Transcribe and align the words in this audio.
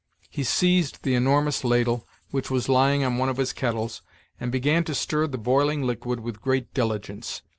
He 0.31 0.43
seized 0.43 1.03
the 1.03 1.13
enormous 1.13 1.63
ladle, 1.63 2.07
which 2.31 2.49
was 2.49 2.67
lying 2.67 3.03
on 3.03 3.19
one 3.19 3.29
of 3.29 3.37
his 3.37 3.53
kettles, 3.53 4.01
and 4.39 4.51
began 4.51 4.83
to 4.85 4.95
stir 4.95 5.27
the 5.27 5.37
boiling 5.37 5.83
liquid 5.83 6.21
with 6.21 6.41
great 6.41 6.73
diligence. 6.73 7.43